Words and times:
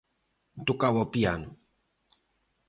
Tocaba 0.65 0.99
o 1.05 1.11
piano. 1.13 1.49